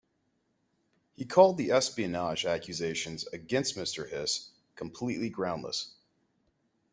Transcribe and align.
He 1.13 1.25
called 1.25 1.59
the 1.59 1.69
espionage 1.69 2.43
accusations 2.47 3.27
against 3.27 3.75
Mr. 3.75 4.09
Hiss 4.09 4.49
completely 4.75 5.29
groundless. 5.29 5.93